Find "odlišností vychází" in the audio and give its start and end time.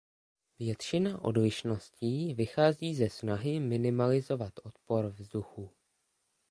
1.21-2.95